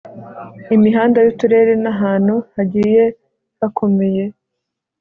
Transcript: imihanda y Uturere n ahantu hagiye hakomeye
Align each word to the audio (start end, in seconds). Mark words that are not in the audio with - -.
imihanda 0.75 1.17
y 1.21 1.27
Uturere 1.31 1.73
n 1.83 1.85
ahantu 1.93 2.35
hagiye 2.55 3.03
hakomeye 3.59 4.23